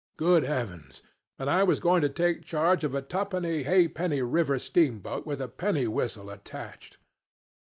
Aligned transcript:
Good 0.17 0.41
heavens! 0.41 1.03
and 1.37 1.47
I 1.47 1.61
was 1.61 1.79
going 1.79 2.01
to 2.01 2.09
take 2.09 2.43
charge 2.43 2.83
of 2.83 2.95
a 2.95 3.03
two 3.03 3.23
penny 3.25 3.61
halfpenny 3.61 4.23
river 4.23 4.57
steamboat 4.57 5.27
with 5.27 5.39
a 5.39 5.47
penny 5.47 5.85
whistle 5.85 6.31
attached! 6.31 6.97